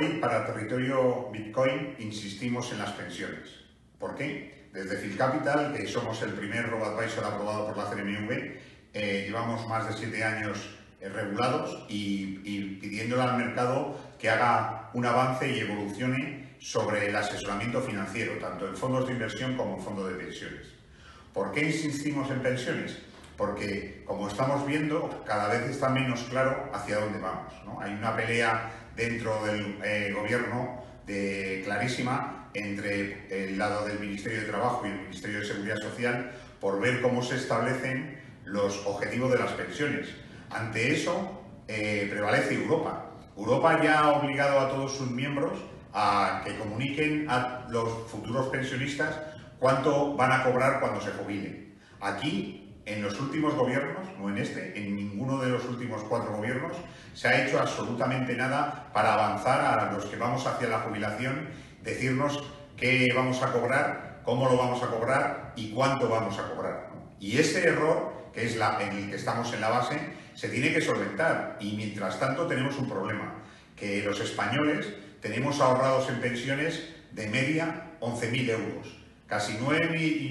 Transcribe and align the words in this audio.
Hoy, 0.00 0.18
para 0.18 0.46
territorio 0.46 1.28
Bitcoin, 1.30 1.94
insistimos 1.98 2.72
en 2.72 2.78
las 2.78 2.92
pensiones. 2.92 3.50
¿Por 3.98 4.14
qué? 4.14 4.68
Desde 4.72 5.14
Capital, 5.14 5.74
que 5.74 5.86
somos 5.86 6.22
el 6.22 6.32
primer 6.32 6.70
robo-advisor 6.70 7.22
aprobado 7.22 7.66
por 7.66 7.76
la 7.76 7.90
CNMV, 7.90 8.30
eh, 8.94 9.24
llevamos 9.26 9.68
más 9.68 9.88
de 9.88 9.92
siete 9.92 10.24
años 10.24 10.70
eh, 11.02 11.10
regulados 11.10 11.84
y, 11.90 12.40
y 12.44 12.78
pidiéndole 12.80 13.24
al 13.24 13.36
mercado 13.36 13.94
que 14.18 14.30
haga 14.30 14.88
un 14.94 15.04
avance 15.04 15.54
y 15.54 15.60
evolucione 15.60 16.56
sobre 16.58 17.10
el 17.10 17.14
asesoramiento 17.14 17.82
financiero, 17.82 18.38
tanto 18.40 18.68
en 18.68 18.76
fondos 18.76 19.06
de 19.06 19.12
inversión 19.12 19.54
como 19.54 19.76
en 19.76 19.82
fondos 19.82 20.08
de 20.08 20.14
pensiones. 20.14 20.66
¿Por 21.34 21.52
qué 21.52 21.66
insistimos 21.66 22.30
en 22.30 22.40
pensiones? 22.40 22.96
Porque, 23.40 24.02
como 24.04 24.28
estamos 24.28 24.66
viendo, 24.66 25.24
cada 25.26 25.48
vez 25.48 25.62
está 25.62 25.88
menos 25.88 26.20
claro 26.24 26.68
hacia 26.74 27.00
dónde 27.00 27.20
vamos. 27.20 27.50
Hay 27.80 27.94
una 27.94 28.14
pelea 28.14 28.70
dentro 28.94 29.42
del 29.46 29.78
eh, 29.82 30.12
gobierno 30.14 30.84
clarísima 31.64 32.50
entre 32.52 33.26
el 33.30 33.58
lado 33.58 33.86
del 33.86 33.98
Ministerio 33.98 34.40
de 34.42 34.46
Trabajo 34.46 34.82
y 34.84 34.90
el 34.90 35.00
Ministerio 35.00 35.40
de 35.40 35.46
Seguridad 35.46 35.76
Social 35.78 36.32
por 36.60 36.80
ver 36.80 37.00
cómo 37.00 37.22
se 37.22 37.36
establecen 37.36 38.20
los 38.44 38.86
objetivos 38.86 39.32
de 39.32 39.38
las 39.38 39.52
pensiones. 39.52 40.08
Ante 40.50 40.92
eso 40.92 41.42
eh, 41.66 42.08
prevalece 42.10 42.54
Europa. 42.54 43.06
Europa 43.38 43.82
ya 43.82 44.00
ha 44.00 44.18
obligado 44.18 44.60
a 44.60 44.68
todos 44.68 44.94
sus 44.94 45.10
miembros 45.10 45.58
a 45.94 46.42
que 46.44 46.58
comuniquen 46.58 47.24
a 47.30 47.66
los 47.70 47.88
futuros 48.10 48.48
pensionistas 48.48 49.18
cuánto 49.58 50.14
van 50.14 50.30
a 50.30 50.44
cobrar 50.44 50.78
cuando 50.80 51.00
se 51.00 51.10
jubilen. 51.12 51.74
Aquí 52.00 52.59
en 52.86 53.02
los 53.02 53.18
últimos 53.20 53.54
gobiernos, 53.54 54.06
no 54.18 54.28
en 54.28 54.38
este, 54.38 54.78
en 54.78 54.96
ninguno 54.96 55.38
de 55.38 55.50
los 55.50 55.64
últimos 55.66 56.02
cuatro 56.04 56.36
gobiernos, 56.36 56.72
se 57.14 57.28
ha 57.28 57.46
hecho 57.46 57.60
absolutamente 57.60 58.34
nada 58.34 58.90
para 58.92 59.14
avanzar 59.14 59.78
a 59.78 59.92
los 59.92 60.06
que 60.06 60.16
vamos 60.16 60.46
hacia 60.46 60.68
la 60.68 60.80
jubilación, 60.80 61.48
decirnos 61.82 62.42
qué 62.76 63.08
vamos 63.14 63.42
a 63.42 63.52
cobrar, 63.52 64.20
cómo 64.24 64.48
lo 64.48 64.56
vamos 64.56 64.82
a 64.82 64.86
cobrar 64.86 65.52
y 65.56 65.70
cuánto 65.70 66.08
vamos 66.08 66.38
a 66.38 66.48
cobrar. 66.50 66.90
Y 67.18 67.38
ese 67.38 67.66
error, 67.66 68.30
que 68.32 68.46
es 68.46 68.56
en 68.56 68.96
el 68.96 69.10
que 69.10 69.16
estamos 69.16 69.52
en 69.52 69.60
la 69.60 69.68
base, 69.68 69.98
se 70.34 70.48
tiene 70.48 70.72
que 70.72 70.80
solventar. 70.80 71.58
Y 71.60 71.76
mientras 71.76 72.18
tanto 72.18 72.46
tenemos 72.46 72.78
un 72.78 72.88
problema, 72.88 73.34
que 73.76 74.02
los 74.02 74.20
españoles 74.20 74.86
tenemos 75.20 75.60
ahorrados 75.60 76.08
en 76.08 76.20
pensiones 76.20 76.88
de 77.12 77.28
media 77.28 77.90
11.000 78.00 78.50
euros 78.50 78.99
Casi 79.30 79.56
9 79.60 79.90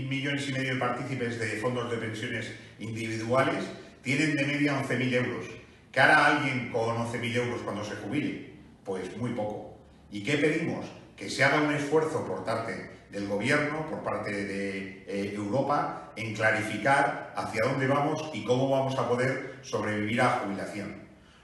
millones 0.09 0.49
y 0.49 0.51
medio 0.51 0.73
de 0.73 0.79
partícipes 0.81 1.39
de 1.39 1.47
fondos 1.61 1.89
de 1.89 1.95
pensiones 1.95 2.51
individuales 2.79 3.63
tienen 4.03 4.35
de 4.35 4.45
media 4.45 4.83
11.000 4.83 5.13
euros. 5.13 5.45
¿Qué 5.89 6.01
hará 6.01 6.25
alguien 6.25 6.69
con 6.69 6.97
11.000 6.97 7.35
euros 7.37 7.61
cuando 7.61 7.85
se 7.85 7.95
jubile? 7.95 8.55
Pues 8.83 9.15
muy 9.15 9.31
poco. 9.31 9.77
¿Y 10.11 10.21
qué 10.21 10.37
pedimos? 10.37 10.85
Que 11.15 11.29
se 11.29 11.45
haga 11.45 11.61
un 11.61 11.73
esfuerzo 11.73 12.25
por 12.25 12.43
parte 12.43 12.91
del 13.09 13.25
gobierno, 13.25 13.89
por 13.89 14.03
parte 14.03 14.33
de 14.33 15.05
eh, 15.07 15.33
Europa, 15.33 16.11
en 16.17 16.35
clarificar 16.35 17.33
hacia 17.37 17.69
dónde 17.69 17.87
vamos 17.87 18.29
y 18.33 18.43
cómo 18.43 18.69
vamos 18.69 18.97
a 18.97 19.07
poder 19.07 19.59
sobrevivir 19.61 20.19
a 20.19 20.41
jubilación. 20.43 20.93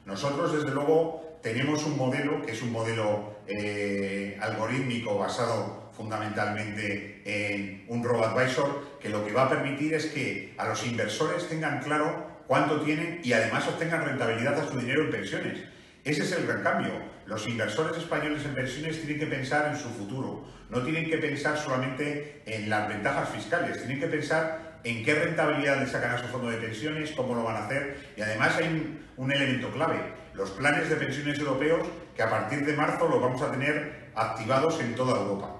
Nosotros, 0.03 0.51
desde 0.51 0.71
luego, 0.71 1.39
tenemos 1.41 1.85
un 1.85 1.95
modelo 1.95 2.45
que 2.45 2.51
es 2.51 2.61
un 2.61 2.73
modelo 2.73 3.37
eh, 3.47 4.37
algorítmico 4.41 5.17
basado 5.17 5.84
fundamentalmente 5.95 7.21
en 7.25 7.85
un 7.87 8.03
robo-advisor, 8.03 8.97
que 8.99 9.09
lo 9.09 9.25
que 9.25 9.33
va 9.33 9.43
a 9.43 9.49
permitir 9.49 9.93
es 9.93 10.07
que 10.07 10.53
a 10.57 10.67
los 10.67 10.85
inversores 10.85 11.47
tengan 11.47 11.79
claro 11.81 12.35
cuánto 12.47 12.81
tienen 12.81 13.21
y 13.23 13.33
además 13.33 13.67
obtengan 13.67 14.05
rentabilidad 14.05 14.59
a 14.59 14.67
su 14.67 14.77
dinero 14.77 15.03
en 15.03 15.11
pensiones. 15.11 15.59
Ese 16.03 16.23
es 16.23 16.31
el 16.33 16.45
gran 16.45 16.61
cambio. 16.61 16.91
Los 17.25 17.47
inversores 17.47 17.97
españoles 17.97 18.45
en 18.45 18.53
pensiones 18.53 18.99
tienen 18.99 19.19
que 19.19 19.25
pensar 19.25 19.71
en 19.71 19.77
su 19.77 19.89
futuro, 19.89 20.45
no 20.69 20.83
tienen 20.83 21.09
que 21.09 21.17
pensar 21.17 21.57
solamente 21.57 22.43
en 22.45 22.69
las 22.69 22.87
ventajas 22.87 23.29
fiscales, 23.29 23.77
tienen 23.79 23.99
que 23.99 24.07
pensar 24.07 24.79
en 24.83 25.03
qué 25.03 25.15
rentabilidad 25.15 25.79
le 25.79 25.87
sacan 25.87 26.11
a 26.11 26.17
su 26.19 26.27
fondo 26.27 26.51
de 26.51 26.57
pensiones, 26.57 27.11
cómo 27.11 27.33
lo 27.33 27.43
van 27.43 27.55
a 27.55 27.65
hacer 27.65 28.13
y 28.15 28.21
además 28.21 28.55
hay 28.57 28.67
un, 28.67 28.99
un 29.17 29.31
elemento 29.31 29.71
clave, 29.71 29.99
los 30.35 30.51
planes 30.51 30.87
de 30.89 30.95
pensiones 30.95 31.39
europeos 31.39 31.87
que 32.15 32.21
a 32.21 32.29
partir 32.29 32.63
de 32.63 32.73
marzo 32.73 33.07
los 33.07 33.19
vamos 33.19 33.41
a 33.41 33.51
tener 33.51 34.11
activados 34.13 34.79
en 34.79 34.93
toda 34.93 35.19
Europa. 35.19 35.54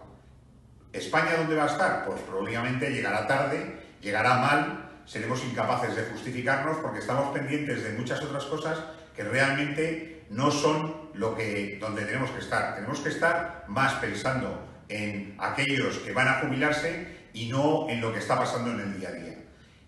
¿España 0.96 1.36
dónde 1.38 1.56
va 1.56 1.66
a 1.66 1.68
estar? 1.68 2.06
Pues 2.06 2.22
probablemente 2.22 2.90
llegará 2.90 3.28
tarde, 3.28 3.76
llegará 4.02 4.38
mal, 4.38 4.90
seremos 5.06 5.44
incapaces 5.44 5.96
de 5.96 6.04
justificarnos 6.04 6.78
porque 6.78 7.00
estamos 7.00 7.34
pendientes 7.34 7.84
de 7.84 7.92
muchas 7.92 8.22
otras 8.22 8.46
cosas 8.46 8.80
que 9.14 9.24
realmente 9.24 10.24
no 10.30 10.52
son 10.52 11.10
lo 11.14 11.36
que, 11.36 11.78
donde 11.82 12.06
tenemos 12.06 12.32
que 12.32 12.40
estar. 12.40 12.76
Tenemos 12.76 13.00
que 13.00 13.10
estar 13.10 13.66
más 13.68 13.94
pensando 13.96 14.66
en 14.88 15.36
aquellos 15.38 15.98
que 16.00 16.14
van 16.14 16.30
a 16.30 16.40
jubilarse 16.40 17.08
y 17.34 17.50
no 17.50 17.90
en 17.90 18.00
lo 18.00 18.14
que 18.14 18.20
está 18.20 18.38
pasando 18.38 18.72
en 18.72 18.80
el 18.80 19.00
día 19.00 19.10
a 19.10 19.12
día. 19.12 19.38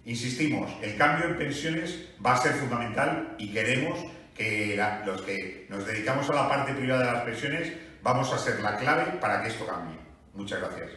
Insistimos, 0.06 0.72
el 0.82 0.98
cambio 0.98 1.28
en 1.28 1.38
pensiones 1.38 2.10
va 2.26 2.34
a 2.34 2.38
ser 2.38 2.54
fundamental 2.54 3.36
y 3.38 3.52
queremos 3.52 4.00
que 4.36 4.80
los 5.06 5.22
que 5.22 5.68
nos 5.70 5.86
dedicamos 5.86 6.30
a 6.30 6.34
la 6.34 6.50
parte 6.50 6.74
privada 6.74 7.06
de 7.06 7.12
las 7.14 7.24
pensiones 7.24 7.74
vamos 8.04 8.32
a 8.32 8.38
ser 8.38 8.60
la 8.62 8.78
clave 8.78 9.18
para 9.20 9.42
que 9.42 9.50
esto 9.50 9.66
cambie. 9.66 10.07
Muchas 10.38 10.62
gracias. 10.62 10.92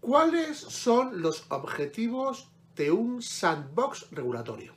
¿Cuáles 0.00 0.58
son 0.58 1.22
los 1.22 1.44
objetivos 1.50 2.48
de 2.74 2.90
un 2.90 3.22
sandbox 3.22 4.10
regulatorio? 4.10 4.72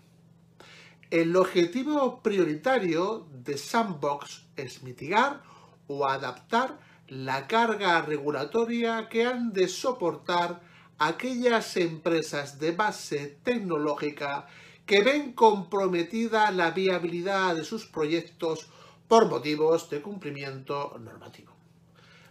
El 1.09 1.35
objetivo 1.37 2.21
prioritario 2.21 3.25
de 3.31 3.57
sandbox 3.57 4.45
es 4.57 4.83
mitigar 4.83 5.41
o 5.87 6.05
adaptar 6.05 6.77
la 7.07 7.47
carga 7.47 8.01
regulatoria 8.01 9.07
que 9.09 9.25
han 9.25 9.53
de 9.53 9.67
soportar 9.67 10.61
aquellas 10.99 11.75
empresas 11.77 12.59
de 12.59 12.71
base 12.71 13.37
tecnológica 13.43 14.47
que 14.85 15.01
ven 15.01 15.33
comprometida 15.33 16.51
la 16.51 16.71
viabilidad 16.71 17.55
de 17.55 17.63
sus 17.63 17.85
proyectos 17.85 18.67
por 19.07 19.29
motivos 19.29 19.89
de 19.89 20.01
cumplimiento 20.01 20.97
normativo. 20.99 21.53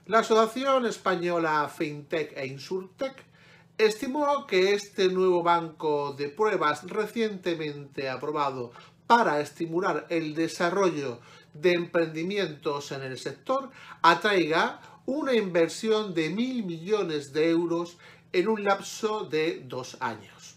La 0.06 0.18
Asociación 0.18 0.86
Española 0.86 1.68
FinTech 1.68 2.36
e 2.36 2.46
Insurtech 2.46 3.24
estimó 3.78 4.46
que 4.46 4.74
este 4.74 5.08
nuevo 5.08 5.42
banco 5.42 6.12
de 6.12 6.28
pruebas 6.28 6.82
recientemente 6.88 8.08
aprobado 8.08 8.72
para 9.06 9.40
estimular 9.40 10.06
el 10.08 10.34
desarrollo 10.34 11.20
de 11.54 11.72
emprendimientos 11.72 12.92
en 12.92 13.02
el 13.02 13.18
sector 13.18 13.70
atraiga 14.02 14.80
una 15.06 15.34
inversión 15.34 16.14
de 16.14 16.30
mil 16.30 16.64
millones 16.64 17.32
de 17.32 17.50
euros 17.50 17.98
en 18.32 18.48
un 18.48 18.64
lapso 18.64 19.24
de 19.24 19.62
dos 19.66 19.96
años. 20.00 20.56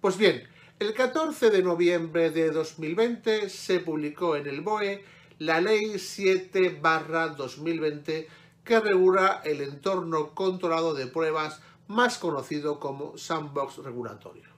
Pues 0.00 0.16
bien, 0.16 0.44
el 0.78 0.94
14 0.94 1.50
de 1.50 1.62
noviembre 1.62 2.30
de 2.30 2.50
2020 2.50 3.50
se 3.50 3.80
publicó 3.80 4.36
en 4.36 4.46
el 4.46 4.62
BOE 4.62 5.04
la 5.38 5.60
Ley 5.60 5.94
7-2020 5.94 8.26
que 8.64 8.80
regula 8.80 9.42
el 9.44 9.60
entorno 9.62 10.34
controlado 10.34 10.94
de 10.94 11.06
pruebas 11.06 11.60
más 11.88 12.18
conocido 12.18 12.78
como 12.78 13.16
sandbox 13.18 13.78
regulatorio, 13.78 14.50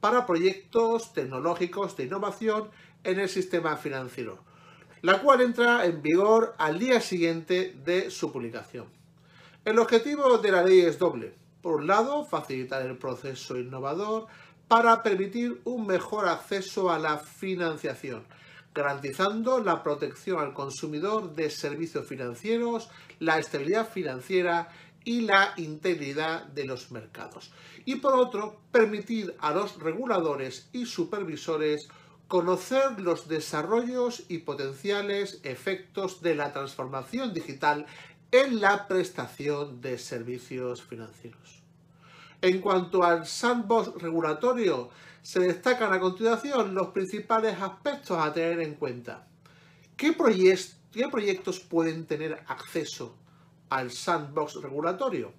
para 0.00 0.26
proyectos 0.26 1.12
tecnológicos 1.12 1.96
de 1.96 2.04
innovación 2.04 2.70
en 3.04 3.20
el 3.20 3.28
sistema 3.28 3.76
financiero, 3.76 4.42
la 5.04 5.20
cual 5.20 5.42
entra 5.42 5.84
en 5.84 6.00
vigor 6.00 6.54
al 6.56 6.78
día 6.78 6.98
siguiente 6.98 7.76
de 7.84 8.10
su 8.10 8.32
publicación. 8.32 8.86
El 9.62 9.78
objetivo 9.78 10.38
de 10.38 10.50
la 10.50 10.62
ley 10.62 10.80
es 10.80 10.98
doble 10.98 11.34
por 11.60 11.74
un 11.76 11.86
lado, 11.86 12.24
facilitar 12.24 12.80
el 12.86 12.96
proceso 12.96 13.58
innovador 13.58 14.26
para 14.66 15.02
permitir 15.02 15.60
un 15.64 15.86
mejor 15.86 16.26
acceso 16.26 16.90
a 16.90 16.98
la 16.98 17.18
financiación, 17.18 18.24
garantizando 18.74 19.60
la 19.60 19.82
protección 19.82 20.40
al 20.40 20.54
consumidor 20.54 21.34
de 21.34 21.50
servicios 21.50 22.06
financieros, 22.06 22.88
la 23.18 23.38
estabilidad 23.38 23.86
financiera 23.86 24.70
y 25.04 25.20
la 25.20 25.52
integridad 25.58 26.46
de 26.46 26.64
los 26.64 26.90
mercados. 26.90 27.52
Y 27.84 27.96
por 27.96 28.14
otro, 28.14 28.58
permitir 28.72 29.34
a 29.38 29.52
los 29.52 29.78
reguladores 29.78 30.70
y 30.72 30.86
supervisores 30.86 31.88
conocer 32.28 33.00
los 33.00 33.28
desarrollos 33.28 34.24
y 34.28 34.38
potenciales 34.38 35.40
efectos 35.44 36.22
de 36.22 36.34
la 36.34 36.52
transformación 36.52 37.34
digital 37.34 37.86
en 38.32 38.60
la 38.60 38.88
prestación 38.88 39.80
de 39.80 39.98
servicios 39.98 40.82
financieros. 40.82 41.62
En 42.42 42.60
cuanto 42.60 43.04
al 43.04 43.26
sandbox 43.26 44.02
regulatorio, 44.02 44.90
se 45.22 45.40
destacan 45.40 45.92
a 45.92 46.00
continuación 46.00 46.74
los 46.74 46.88
principales 46.88 47.56
aspectos 47.60 48.18
a 48.18 48.32
tener 48.32 48.60
en 48.60 48.74
cuenta. 48.74 49.26
¿Qué, 49.96 50.12
proyectos 50.12 51.60
pueden 51.60 52.04
tener 52.04 52.42
acceso 52.46 53.16
al 53.70 53.90
sandbox 53.90 54.60
regulatorio? 54.60 55.32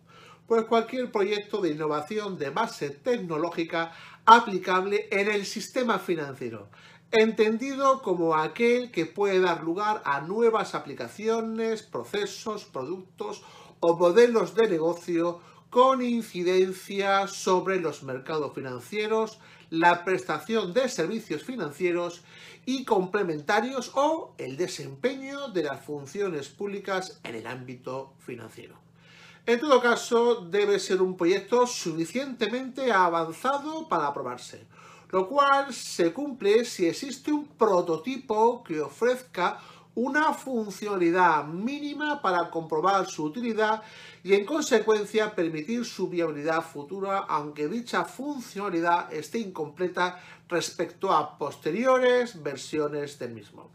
Pues 0.47 0.65
cualquier 0.65 1.11
proyecto 1.11 1.61
de 1.61 1.71
innovación 1.71 2.37
de 2.37 2.49
base 2.49 2.89
tecnológica 2.89 3.91
aplicable 4.25 5.07
en 5.11 5.29
el 5.29 5.45
sistema 5.45 5.99
financiero, 5.99 6.69
entendido 7.11 8.01
como 8.01 8.35
aquel 8.35 8.91
que 8.91 9.05
puede 9.05 9.39
dar 9.39 9.63
lugar 9.63 10.01
a 10.05 10.21
nuevas 10.21 10.73
aplicaciones, 10.73 11.83
procesos, 11.83 12.65
productos 12.65 13.43
o 13.79 13.95
modelos 13.95 14.55
de 14.55 14.67
negocio 14.67 15.41
con 15.69 16.01
incidencia 16.01 17.27
sobre 17.27 17.79
los 17.79 18.03
mercados 18.03 18.53
financieros, 18.53 19.39
la 19.69 20.03
prestación 20.05 20.73
de 20.73 20.89
servicios 20.89 21.43
financieros 21.43 22.23
y 22.65 22.85
complementarios 22.85 23.91
o 23.93 24.33
el 24.37 24.57
desempeño 24.57 25.49
de 25.49 25.63
las 25.63 25.83
funciones 25.85 26.49
públicas 26.49 27.19
en 27.23 27.35
el 27.35 27.47
ámbito 27.47 28.13
financiero. 28.19 28.84
En 29.47 29.59
todo 29.59 29.79
caso, 29.79 30.41
debe 30.41 30.79
ser 30.79 31.03
un 31.03 31.15
proyecto 31.15 31.67
suficientemente 31.67 32.91
avanzado 32.91 33.87
para 33.87 34.07
aprobarse, 34.07 34.65
lo 35.11 35.29
cual 35.29 35.71
se 35.71 36.11
cumple 36.11 36.65
si 36.65 36.87
existe 36.87 37.31
un 37.31 37.45
prototipo 37.49 38.63
que 38.63 38.81
ofrezca 38.81 39.59
una 39.93 40.33
funcionalidad 40.33 41.45
mínima 41.45 42.23
para 42.23 42.49
comprobar 42.49 43.05
su 43.05 43.23
utilidad 43.25 43.83
y 44.23 44.33
en 44.33 44.47
consecuencia 44.47 45.35
permitir 45.35 45.85
su 45.85 46.09
viabilidad 46.09 46.63
futura 46.63 47.19
aunque 47.19 47.67
dicha 47.67 48.03
funcionalidad 48.03 49.13
esté 49.13 49.37
incompleta 49.37 50.19
respecto 50.49 51.13
a 51.13 51.37
posteriores 51.37 52.41
versiones 52.41 53.19
del 53.19 53.31
mismo. 53.31 53.69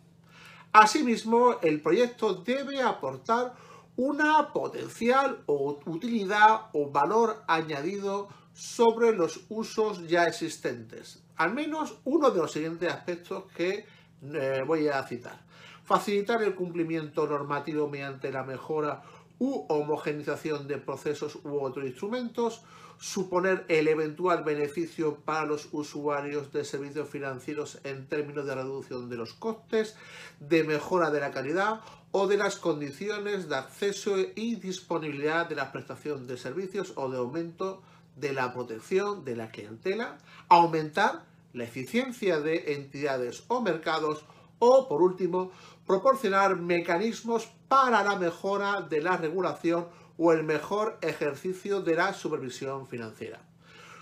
Asimismo, 0.73 1.61
el 1.63 1.81
proyecto 1.81 2.35
debe 2.35 2.83
aportar 2.83 3.55
una 3.97 4.53
potencial 4.53 5.43
o 5.47 5.81
utilidad 5.87 6.69
o 6.73 6.91
valor 6.91 7.43
añadido 7.47 8.29
sobre 8.53 9.13
los 9.13 9.41
usos 9.49 10.07
ya 10.09 10.25
existentes. 10.25 11.23
Al 11.37 11.55
menos 11.55 11.99
uno 12.05 12.31
de 12.31 12.41
los 12.41 12.53
siguientes 12.53 12.91
aspectos 12.93 13.45
que 13.55 13.87
eh, 14.23 14.63
voy 14.67 14.89
a 14.89 15.03
citar 15.05 15.51
facilitar 15.91 16.41
el 16.45 16.55
cumplimiento 16.55 17.27
normativo 17.27 17.89
mediante 17.89 18.31
la 18.31 18.45
mejora 18.45 19.03
u 19.41 19.67
homogenización 19.69 20.69
de 20.69 20.79
procesos 20.79 21.39
u 21.43 21.61
otros 21.61 21.87
instrumentos, 21.87 22.63
suponer 23.01 23.65
el 23.69 23.89
eventual 23.89 24.45
beneficio 24.45 25.17
para 25.17 25.47
los 25.47 25.69
usuarios 25.73 26.53
de 26.53 26.65
servicios 26.65 27.09
financieros 27.09 27.81
en 27.83 28.07
términos 28.07 28.47
de 28.47 28.55
reducción 28.55 29.09
de 29.09 29.17
los 29.17 29.33
costes, 29.33 29.97
de 30.39 30.63
mejora 30.63 31.11
de 31.11 31.21
la 31.21 31.33
calidad 31.33 31.81
o 32.13 32.27
de 32.27 32.37
las 32.37 32.57
condiciones 32.57 33.49
de 33.49 33.57
acceso 33.57 34.17
y 34.19 34.57
disponibilidad 34.57 35.49
de 35.49 35.55
la 35.55 35.73
prestación 35.73 36.27
de 36.27 36.37
servicios 36.37 36.93
o 36.97 37.09
de 37.09 37.17
aumento 37.17 37.83
de 38.17 38.35
la 38.35 38.53
protección 38.53 39.25
de 39.25 39.37
la 39.37 39.51
clientela, 39.51 40.19
aumentar 40.51 41.25
la 41.55 41.65
eficiencia 41.65 42.41
de 42.41 42.75
entidades 42.75 43.45
o 43.49 43.63
mercados 43.63 44.27
o, 44.61 44.87
por 44.89 45.03
último, 45.03 45.51
proporcionar 45.87 46.57
mecanismos 46.57 47.49
para 47.67 48.05
la 48.05 48.15
mejora 48.15 48.83
de 48.83 49.03
la 49.03 49.17
regulación 49.17 49.89
o 50.17 50.33
el 50.33 50.45
mejor 50.45 50.99
ejercicio 51.03 51.81
de 51.81 51.97
la 51.97 52.15
supervisión 52.15 52.87
financiera. 52.87 53.41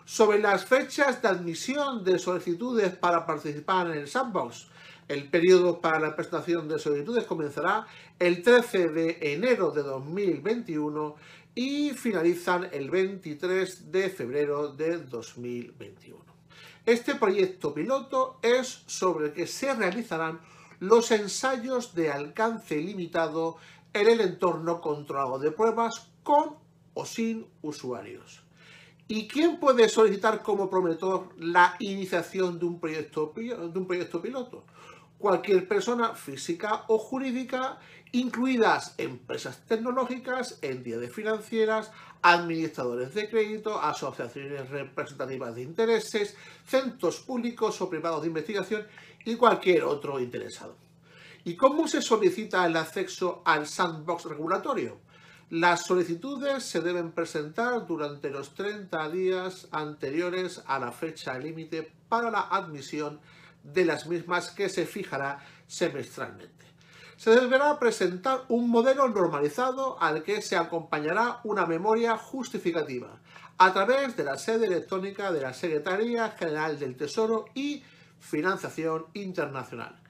Sobre 0.05 0.39
las 0.39 0.65
fechas 0.65 1.23
de 1.23 1.29
admisión 1.29 2.05
de 2.05 2.19
solicitudes 2.19 2.95
para 2.97 3.25
participar 3.25 3.87
en 3.89 3.99
el 3.99 4.09
sandbox, 4.09 4.69
el 5.07 5.31
periodo 5.31 5.81
para 5.81 5.99
la 6.01 6.15
presentación 6.15 6.69
de 6.69 6.79
solicitudes 6.79 7.25
comenzará 7.25 7.87
el 8.19 8.43
13 8.43 8.89
de 8.89 9.19
enero 9.21 9.71
de 9.71 9.83
2021 9.83 11.15
y 11.55 11.91
finalizan 11.91 12.69
el 12.73 12.91
23 12.91 13.91
de 13.91 14.11
febrero 14.11 14.69
de 14.69 14.99
2021. 14.99 16.28
Este 16.89 17.17
proyecto 17.17 17.75
piloto 17.75 18.39
es 18.41 18.83
sobre 18.87 19.27
el 19.27 19.33
que 19.35 19.47
se 19.47 19.75
realizarán 19.75 20.41
los 20.81 21.11
ensayos 21.11 21.95
de 21.95 22.11
alcance 22.11 22.79
limitado 22.79 23.59
en 23.93 24.09
el 24.09 24.23
entorno 24.23 24.81
controlado 24.81 25.39
de 25.39 25.51
pruebas 25.51 26.09
con 26.23 26.57
o 26.95 27.05
sin 27.05 27.47
usuarios. 27.61 28.43
¿Y 29.07 29.29
quién 29.29 29.61
puede 29.61 29.87
solicitar 29.91 30.43
como 30.43 30.71
promotor 30.71 31.29
la 31.37 31.77
iniciación 31.79 32.59
de 32.59 32.65
un 32.65 32.81
proyecto, 32.81 33.35
de 33.37 33.79
un 33.79 33.87
proyecto 33.87 34.23
piloto? 34.23 34.65
Cualquier 35.19 35.67
persona 35.67 36.15
física 36.15 36.85
o 36.89 36.99
jurídica, 36.99 37.79
incluidas 38.13 38.95
empresas 38.99 39.59
tecnológicas, 39.67 40.59
entidades 40.63 41.13
financieras, 41.13 41.91
administradores 42.23 43.15
de 43.15 43.29
crédito, 43.29 43.81
asociaciones 43.81 44.71
representativas 44.71 45.55
de 45.55 45.63
intereses, 45.63 46.37
centros 46.67 47.21
públicos 47.21 47.81
o 47.81 47.91
privados 47.91 48.23
de 48.23 48.29
investigación 48.29 48.87
y 49.25 49.37
cualquier 49.37 49.85
otro 49.85 50.21
interesado. 50.21 50.77
¿Y 51.45 51.57
cómo 51.57 51.89
se 51.89 52.03
solicita 52.03 52.67
el 52.67 52.77
acceso 52.77 53.43
al 53.45 53.67
sandbox 53.67 54.27
regulatorio? 54.27 54.99
Las 55.51 55.87
solicitudes 55.87 56.63
se 56.63 56.81
deben 56.81 57.13
presentar 57.13 57.87
durante 57.87 58.29
los 58.29 58.55
30 58.55 59.09
días 59.09 59.69
anteriores 59.71 60.63
a 60.67 60.79
la 60.79 60.93
fecha 60.93 61.39
límite 61.39 61.91
para 62.09 62.31
la 62.31 62.43
admisión 62.43 63.19
de 63.63 63.85
las 63.85 64.07
mismas 64.07 64.51
que 64.51 64.69
se 64.69 64.87
fijará 64.87 65.45
semestralmente. 65.67 66.67
Se 67.17 67.31
deberá 67.31 67.79
presentar 67.79 68.45
un 68.49 68.71
modelo 68.71 69.09
normalizado 69.09 70.01
al 70.01 70.23
que 70.23 70.41
se 70.41 70.57
acompañará 70.57 71.41
una 71.45 71.67
memoria 71.67 72.17
justificativa 72.17 73.19
a 73.59 73.73
través 73.73 74.17
de 74.17 74.25
la 74.25 74.39
sede 74.39 74.67
electrónica 74.67 75.33
de 75.33 75.41
la 75.41 75.53
Secretaría 75.53 76.31
General 76.31 76.79
del 76.79 76.97
Tesoro 76.97 77.47
y 77.55 77.83
financiación 78.21 79.07
internacional. 79.15 80.01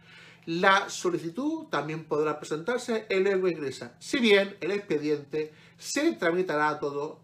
La 0.44 0.88
solicitud 0.88 1.66
también 1.68 2.04
podrá 2.04 2.38
presentarse 2.38 3.06
en 3.08 3.24
lengua 3.24 3.50
inglesa, 3.50 3.94
si 3.98 4.18
bien 4.18 4.56
el 4.60 4.70
expediente 4.70 5.52
se 5.78 6.12
tramitará 6.12 6.78
todo 6.78 7.20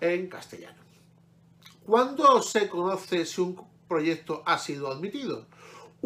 en 0.00 0.28
castellano. 0.28 0.82
¿Cuándo 1.84 2.40
se 2.42 2.68
conoce 2.68 3.26
si 3.26 3.40
un 3.40 3.64
proyecto 3.86 4.42
ha 4.46 4.58
sido 4.58 4.90
admitido? 4.90 5.46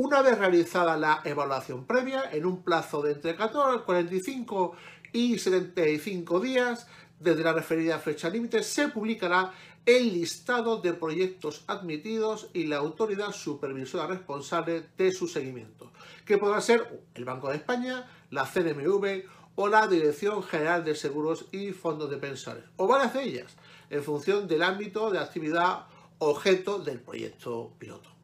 Una 0.00 0.22
vez 0.22 0.38
realizada 0.38 0.96
la 0.96 1.22
evaluación 1.24 1.84
previa, 1.84 2.30
en 2.30 2.46
un 2.46 2.62
plazo 2.62 3.02
de 3.02 3.14
entre 3.14 3.34
14, 3.34 3.82
45 3.82 4.76
y 5.12 5.36
75 5.40 6.38
días, 6.38 6.86
desde 7.18 7.42
la 7.42 7.52
referida 7.52 7.98
fecha 7.98 8.30
límite, 8.30 8.62
se 8.62 8.86
publicará 8.86 9.52
el 9.84 10.12
listado 10.12 10.80
de 10.80 10.92
proyectos 10.92 11.64
admitidos 11.66 12.48
y 12.52 12.68
la 12.68 12.76
autoridad 12.76 13.32
supervisora 13.32 14.06
responsable 14.06 14.84
de 14.96 15.10
su 15.10 15.26
seguimiento, 15.26 15.90
que 16.24 16.38
podrá 16.38 16.60
ser 16.60 17.02
el 17.16 17.24
Banco 17.24 17.48
de 17.48 17.56
España, 17.56 18.08
la 18.30 18.46
CNMV 18.46 19.24
o 19.56 19.66
la 19.66 19.88
Dirección 19.88 20.44
General 20.44 20.84
de 20.84 20.94
Seguros 20.94 21.46
y 21.50 21.72
Fondos 21.72 22.08
de 22.08 22.18
Pensiones, 22.18 22.62
o 22.76 22.86
varias 22.86 23.14
de 23.14 23.24
ellas, 23.24 23.56
en 23.90 24.04
función 24.04 24.46
del 24.46 24.62
ámbito 24.62 25.10
de 25.10 25.18
actividad 25.18 25.86
objeto 26.18 26.78
del 26.78 27.00
proyecto 27.00 27.72
piloto. 27.80 28.17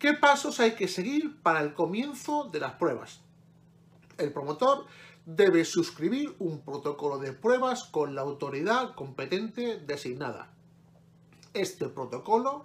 ¿Qué 0.00 0.14
pasos 0.14 0.58
hay 0.58 0.72
que 0.72 0.88
seguir 0.88 1.40
para 1.42 1.60
el 1.60 1.74
comienzo 1.74 2.48
de 2.52 2.58
las 2.58 2.72
pruebas? 2.72 3.20
El 4.18 4.32
promotor 4.32 4.86
debe 5.24 5.64
suscribir 5.64 6.34
un 6.40 6.62
protocolo 6.62 7.18
de 7.18 7.32
pruebas 7.32 7.84
con 7.84 8.16
la 8.16 8.22
autoridad 8.22 8.96
competente 8.96 9.78
designada 9.78 10.50
este 11.54 11.88
protocolo 11.88 12.64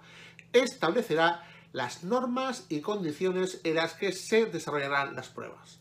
establecerá 0.52 1.42
las 1.72 2.04
normas 2.04 2.66
y 2.68 2.80
condiciones 2.80 3.60
en 3.64 3.76
las 3.76 3.94
que 3.94 4.12
se 4.12 4.46
desarrollarán 4.46 5.14
las 5.14 5.28
pruebas. 5.28 5.78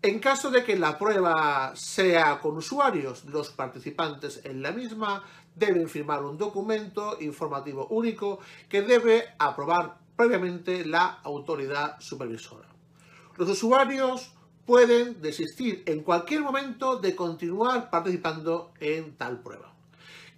En 0.00 0.20
caso 0.20 0.50
de 0.50 0.64
que 0.64 0.78
la 0.78 0.96
prueba 0.96 1.72
sea 1.74 2.38
con 2.40 2.56
usuarios, 2.56 3.24
los 3.24 3.50
participantes 3.50 4.40
en 4.44 4.62
la 4.62 4.70
misma 4.70 5.24
deben 5.54 5.88
firmar 5.88 6.22
un 6.22 6.38
documento 6.38 7.16
informativo 7.20 7.86
único 7.88 8.38
que 8.68 8.82
debe 8.82 9.24
aprobar 9.38 9.98
previamente 10.18 10.84
la 10.84 11.20
autoridad 11.22 12.00
supervisora. 12.00 12.66
Los 13.36 13.48
usuarios 13.50 14.32
pueden 14.66 15.22
desistir 15.22 15.84
en 15.86 16.02
cualquier 16.02 16.40
momento 16.40 16.96
de 16.96 17.14
continuar 17.14 17.88
participando 17.88 18.72
en 18.80 19.16
tal 19.16 19.38
prueba. 19.38 19.72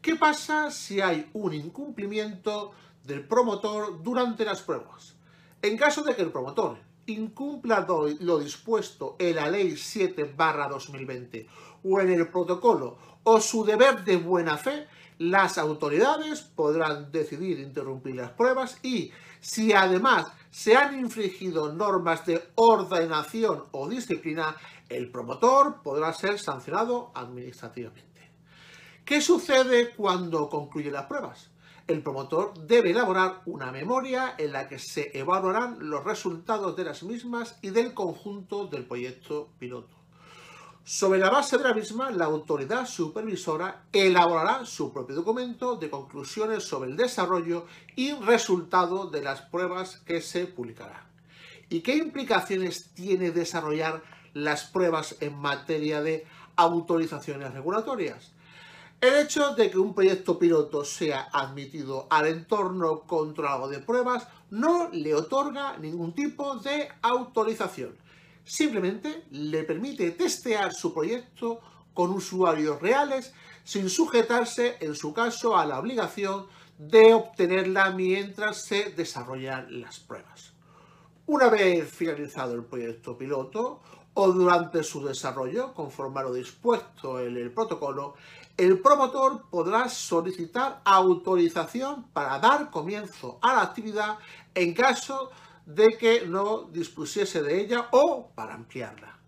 ¿Qué 0.02 0.16
pasa 0.16 0.70
si 0.70 1.00
hay 1.00 1.30
un 1.32 1.54
incumplimiento 1.54 2.72
del 3.04 3.26
promotor 3.26 4.02
durante 4.02 4.44
las 4.44 4.60
pruebas? 4.60 5.14
En 5.62 5.78
caso 5.78 6.02
de 6.02 6.14
que 6.14 6.22
el 6.22 6.30
promotor 6.30 6.76
incumpla 7.06 7.86
lo 8.20 8.38
dispuesto 8.38 9.16
en 9.18 9.36
la 9.36 9.48
Ley 9.48 9.78
7 9.78 10.34
2020 10.36 11.48
o 11.84 12.00
en 12.00 12.10
el 12.10 12.28
protocolo 12.28 12.98
o 13.22 13.40
su 13.40 13.64
deber 13.64 14.04
de 14.04 14.18
buena 14.18 14.58
fe, 14.58 14.86
las 15.20 15.58
autoridades 15.58 16.40
podrán 16.40 17.12
decidir 17.12 17.60
interrumpir 17.60 18.14
las 18.16 18.30
pruebas 18.30 18.78
y, 18.82 19.12
si 19.40 19.72
además 19.72 20.26
se 20.50 20.76
han 20.76 20.98
infringido 20.98 21.72
normas 21.72 22.26
de 22.26 22.42
ordenación 22.56 23.64
o 23.70 23.88
disciplina, 23.88 24.56
el 24.88 25.10
promotor 25.10 25.82
podrá 25.82 26.12
ser 26.12 26.38
sancionado 26.38 27.12
administrativamente. 27.14 28.10
¿Qué 29.04 29.20
sucede 29.20 29.90
cuando 29.96 30.48
concluyen 30.48 30.92
las 30.92 31.06
pruebas? 31.06 31.50
El 31.86 32.02
promotor 32.02 32.54
debe 32.66 32.90
elaborar 32.90 33.42
una 33.46 33.72
memoria 33.72 34.34
en 34.38 34.52
la 34.52 34.68
que 34.68 34.78
se 34.78 35.16
evaluarán 35.18 35.76
los 35.80 36.04
resultados 36.04 36.76
de 36.76 36.84
las 36.84 37.02
mismas 37.02 37.58
y 37.62 37.70
del 37.70 37.94
conjunto 37.94 38.66
del 38.66 38.84
proyecto 38.84 39.48
piloto. 39.58 39.99
Sobre 40.92 41.20
la 41.20 41.30
base 41.30 41.56
de 41.56 41.62
la 41.62 41.72
misma, 41.72 42.10
la 42.10 42.24
autoridad 42.24 42.84
supervisora 42.84 43.84
elaborará 43.92 44.66
su 44.66 44.92
propio 44.92 45.14
documento 45.14 45.76
de 45.76 45.88
conclusiones 45.88 46.64
sobre 46.64 46.90
el 46.90 46.96
desarrollo 46.96 47.64
y 47.94 48.12
resultado 48.14 49.06
de 49.06 49.22
las 49.22 49.40
pruebas 49.40 49.98
que 50.04 50.20
se 50.20 50.46
publicará. 50.46 51.06
¿Y 51.68 51.82
qué 51.82 51.94
implicaciones 51.94 52.90
tiene 52.92 53.30
desarrollar 53.30 54.02
las 54.34 54.64
pruebas 54.64 55.14
en 55.20 55.36
materia 55.38 56.02
de 56.02 56.26
autorizaciones 56.56 57.54
regulatorias? 57.54 58.32
El 59.00 59.14
hecho 59.14 59.54
de 59.54 59.70
que 59.70 59.78
un 59.78 59.94
proyecto 59.94 60.40
piloto 60.40 60.84
sea 60.84 61.28
admitido 61.32 62.08
al 62.10 62.26
entorno 62.26 63.02
controlado 63.02 63.68
de 63.68 63.78
pruebas 63.78 64.26
no 64.50 64.88
le 64.90 65.14
otorga 65.14 65.78
ningún 65.78 66.14
tipo 66.16 66.56
de 66.56 66.88
autorización 67.00 67.96
Simplemente 68.50 69.26
le 69.30 69.62
permite 69.62 70.10
testear 70.10 70.74
su 70.74 70.92
proyecto 70.92 71.60
con 71.94 72.10
usuarios 72.10 72.82
reales 72.82 73.32
sin 73.62 73.88
sujetarse, 73.88 74.76
en 74.80 74.96
su 74.96 75.14
caso, 75.14 75.56
a 75.56 75.64
la 75.64 75.78
obligación 75.78 76.48
de 76.76 77.14
obtenerla 77.14 77.92
mientras 77.92 78.64
se 78.64 78.90
desarrollan 78.90 79.80
las 79.80 80.00
pruebas. 80.00 80.52
Una 81.26 81.48
vez 81.48 81.92
finalizado 81.92 82.54
el 82.54 82.64
proyecto 82.64 83.16
piloto 83.16 83.82
o 84.14 84.32
durante 84.32 84.82
su 84.82 85.06
desarrollo, 85.06 85.72
conforme 85.72 86.18
a 86.18 86.24
lo 86.24 86.32
dispuesto 86.32 87.20
en 87.20 87.36
el 87.36 87.52
protocolo, 87.52 88.14
el 88.56 88.80
promotor 88.80 89.48
podrá 89.48 89.88
solicitar 89.88 90.80
autorización 90.84 92.08
para 92.12 92.40
dar 92.40 92.68
comienzo 92.68 93.38
a 93.42 93.54
la 93.54 93.62
actividad 93.62 94.18
en 94.56 94.74
caso 94.74 95.30
de 95.30 95.49
que 95.98 96.26
no 96.26 96.64
dispusiese 96.64 97.42
de 97.42 97.60
ella 97.60 97.88
o 97.92 98.30
para 98.34 98.54
ampliarla. 98.54 99.18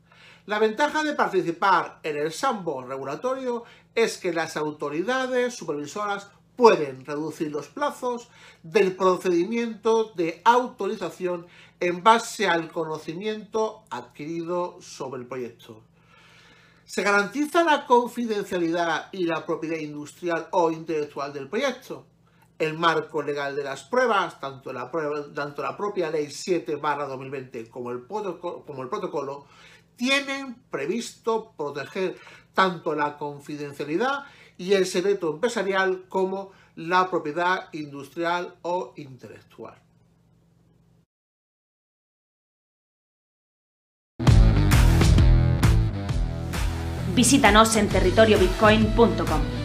La 0.47 0.59
ventaja 0.59 1.05
de 1.05 1.15
participar 1.15 2.01
en 2.03 2.17
el 2.17 2.33
sandbox 2.33 2.89
regulatorio 2.89 3.65
es 3.95 4.19
que 4.19 4.33
las 4.33 4.57
autoridades 4.57 5.55
supervisoras 5.55 6.29
pueden 6.57 7.05
reducir 7.05 7.51
los 7.51 7.69
plazos 7.69 8.29
del 8.63 8.97
procedimiento 8.97 10.13
de 10.15 10.43
autorización 10.45 11.47
en 11.79 12.03
base 12.03 12.49
al 12.49 12.71
conocimiento 12.71 13.85
adquirido 13.91 14.79
sobre 14.81 15.23
el 15.23 15.29
proyecto. 15.29 15.83
Se 16.85 17.03
garantiza 17.03 17.65
la 17.65 17.87
confidencialidad 17.87 19.09
y 19.13 19.25
la 19.25 19.47
propiedad 19.47 19.79
industrial 19.79 20.49
o 20.51 20.71
intelectual 20.71 21.33
del 21.33 21.49
proyecto 21.49 22.07
el 22.63 22.79
marco 22.79 23.23
legal 23.23 23.57
de 23.57 23.65
las 23.65 23.83
pruebas, 23.83 24.39
tanto 24.39 24.73
la, 24.73 24.89
propia 25.77 26.11
Ley 26.11 26.31
7 26.31 26.77
2020 26.77 27.69
como 27.69 27.91
el, 27.91 28.07
como 28.07 28.83
el 28.83 28.89
protocolo, 28.89 29.47
tienen 29.97 30.55
previsto 30.71 31.55
proteger 31.57 32.17
tanto 32.55 32.95
la 32.95 33.19
confidencialidad 33.19 34.27
y 34.57 34.75
el 34.75 34.87
secreto 34.87 35.31
empresarial 35.31 36.05
como 36.09 36.53
la 36.77 37.11
propiedad 37.11 37.69
industrial 37.73 38.55
o 38.63 38.93
intelectual. 38.97 39.75
Visítanos 47.15 47.75
en 47.77 47.89
territoriobitcoin.com. 47.89 49.62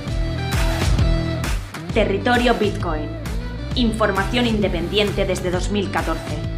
Territorio 1.97 2.53
Bitcoin. 2.53 3.09
Información 3.73 4.45
independiente 4.45 5.25
desde 5.25 5.49
2014. 5.49 6.56